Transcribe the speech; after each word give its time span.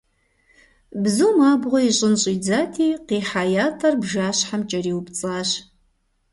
Бзум 1.01 1.37
абгъуэ 1.51 1.79
ищӏын 1.89 2.13
щӏидзати, 2.21 2.89
къихьа 3.07 3.43
ятӏэр 3.67 3.93
бжащхьэм 4.01 4.61
кӏэриупцӏащ. 4.69 5.49